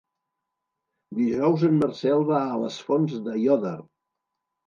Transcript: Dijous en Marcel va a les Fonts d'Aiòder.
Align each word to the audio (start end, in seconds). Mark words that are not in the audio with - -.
Dijous 1.17 1.65
en 1.67 1.75
Marcel 1.83 2.25
va 2.29 2.41
a 2.45 2.57
les 2.63 2.79
Fonts 2.87 3.15
d'Aiòder. 3.27 3.77